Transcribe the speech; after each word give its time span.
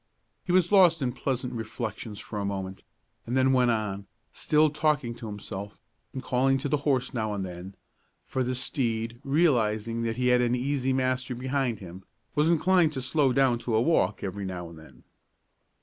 He 0.43 0.51
was 0.51 0.71
lost 0.71 1.03
in 1.03 1.11
pleasant 1.11 1.53
reflections 1.53 2.19
for 2.19 2.39
a 2.39 2.43
moment, 2.43 2.81
and 3.27 3.37
then 3.37 3.53
went 3.53 3.69
on, 3.69 4.07
still 4.31 4.71
talking 4.71 5.13
to 5.13 5.27
himself, 5.27 5.79
and 6.11 6.23
calling 6.23 6.57
to 6.57 6.67
the 6.67 6.77
horse 6.89 7.13
now 7.13 7.33
and 7.35 7.45
then, 7.45 7.75
for 8.25 8.43
the 8.43 8.55
steed, 8.55 9.19
realizing 9.23 10.01
that 10.01 10.17
he 10.17 10.29
had 10.29 10.41
an 10.41 10.55
easy 10.55 10.91
master 10.91 11.35
behind 11.35 11.77
him, 11.81 12.03
was 12.33 12.49
inclined 12.49 12.93
to 12.93 13.01
slow 13.03 13.31
down 13.31 13.59
to 13.59 13.75
a 13.75 13.79
walk 13.83 14.23
every 14.23 14.43
now 14.43 14.69
and 14.71 14.79
then. 14.79 15.03